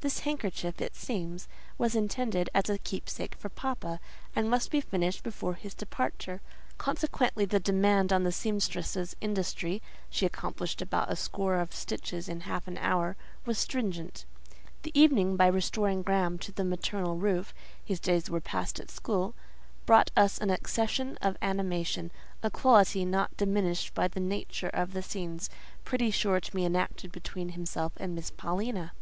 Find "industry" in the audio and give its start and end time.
9.20-9.82